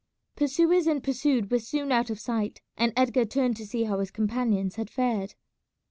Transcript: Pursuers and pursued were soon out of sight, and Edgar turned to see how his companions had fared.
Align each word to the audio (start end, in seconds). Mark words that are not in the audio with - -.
Pursuers 0.35 0.87
and 0.87 1.03
pursued 1.03 1.51
were 1.51 1.59
soon 1.59 1.91
out 1.91 2.09
of 2.09 2.19
sight, 2.19 2.59
and 2.75 2.91
Edgar 2.97 3.23
turned 3.23 3.55
to 3.57 3.67
see 3.67 3.83
how 3.83 3.99
his 3.99 4.09
companions 4.09 4.77
had 4.77 4.89
fared. 4.89 5.35